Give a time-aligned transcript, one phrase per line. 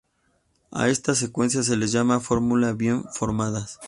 [0.71, 3.79] A estas secuencias se las llama fórmulas bien formadas.